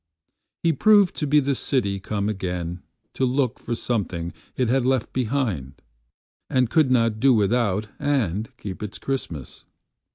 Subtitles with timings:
[0.63, 2.79] He proved to be the city come againTo
[3.19, 9.63] look for something it had left behindAnd could not do without and keep its Christmas.